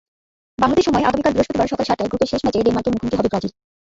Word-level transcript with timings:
বাংলাদেশ 0.59 0.83
সময় 0.85 1.05
আগামীকাল 1.05 1.33
বৃহস্পতিবার 1.33 1.71
সকাল 1.71 1.85
সাতটায় 1.87 2.09
গ্রুপের 2.11 2.29
শেষ 2.31 2.41
ম্যাচে 2.43 2.59
ডেনমার্কের 2.59 2.93
মুখোমুখি 2.93 3.17
হবে 3.17 3.31
ব্রাজিল। 3.31 3.51